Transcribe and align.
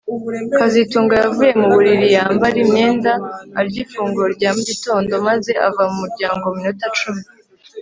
kazitunga 0.57 1.13
yavuye 1.23 1.51
mu 1.59 1.67
buriri 1.73 2.07
yambara 2.17 2.57
imyenda 2.65 3.11
arya 3.59 3.79
ifunguro 3.83 4.27
rya 4.35 4.49
mu 4.55 4.61
gitondo 4.69 5.11
maze 5.27 5.51
ava 5.67 5.83
mu 5.91 5.97
muryango 6.03 6.43
mu 6.47 6.53
minota 6.59 6.83
icumi 6.91 7.23